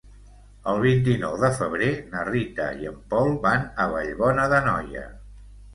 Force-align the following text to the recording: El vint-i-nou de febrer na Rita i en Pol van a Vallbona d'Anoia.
El 0.71 0.79
vint-i-nou 0.85 1.35
de 1.43 1.51
febrer 1.59 1.91
na 2.15 2.25
Rita 2.31 2.67
i 2.85 2.91
en 2.93 2.99
Pol 3.13 3.33
van 3.47 3.71
a 3.85 3.91
Vallbona 3.95 4.53
d'Anoia. 4.57 5.11